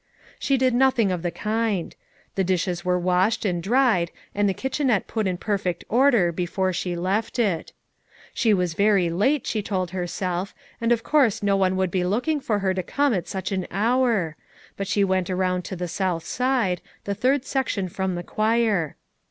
She 0.39 0.57
did 0.57 0.73
nothing 0.73 1.11
of 1.11 1.21
the 1.21 1.29
kind; 1.29 1.95
the 2.33 2.43
dishes 2.43 2.83
were 2.83 2.97
washed 2.97 3.45
and 3.45 3.61
dried 3.61 4.09
and 4.33 4.49
the 4.49 4.53
kitchenette 4.55 5.05
put 5.05 5.27
in 5.27 5.37
perfect 5.37 5.83
order 5.89 6.31
before 6.31 6.73
she 6.73 6.95
left 6.95 7.37
it. 7.37 7.71
She 8.33 8.51
was 8.51 8.73
very 8.73 9.11
late, 9.11 9.45
she 9.45 9.61
told 9.61 9.91
herself, 9.91 10.55
and 10.81 10.91
of 10.91 11.03
course 11.03 11.43
no 11.43 11.55
one 11.55 11.75
would 11.75 11.91
be 11.91 12.03
looking 12.03 12.39
for 12.39 12.57
her 12.65 12.73
to 12.73 12.81
come 12.81 13.13
at 13.13 13.27
such 13.27 13.51
an 13.51 13.67
hour, 13.69 14.35
but 14.75 14.87
she 14.87 15.03
went 15.03 15.29
around 15.29 15.65
to 15.65 15.75
the 15.75 15.87
south 15.87 16.25
side, 16.25 16.81
180 17.05 17.05
FOUR 17.05 17.05
MOTHERS 17.05 17.05
AT 17.05 17.05
CHAUTAUQUA 17.05 17.05
the 17.05 17.21
third 17.21 17.45
section 17.45 17.87
from 17.87 18.15
the 18.15 18.23
choir. 18.23 18.95